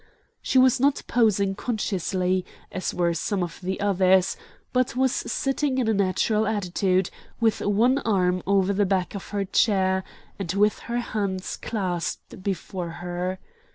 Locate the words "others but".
3.79-4.95